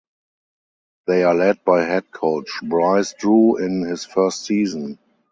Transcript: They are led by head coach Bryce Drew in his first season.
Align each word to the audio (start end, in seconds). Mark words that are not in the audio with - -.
They 1.05 1.21
are 1.21 1.35
led 1.35 1.63
by 1.63 1.83
head 1.83 2.09
coach 2.09 2.59
Bryce 2.63 3.13
Drew 3.13 3.57
in 3.57 3.81
his 3.83 4.03
first 4.03 4.45
season. 4.45 4.97